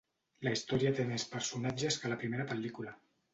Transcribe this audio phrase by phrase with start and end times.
[0.45, 2.97] La història té més personatges que la primera pel·lícula.